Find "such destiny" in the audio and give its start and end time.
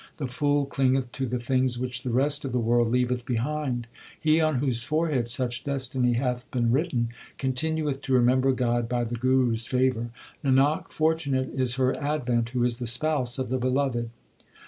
5.29-6.13